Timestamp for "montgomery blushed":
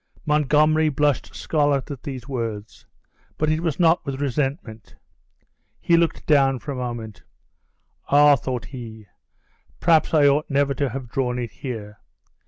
0.25-1.35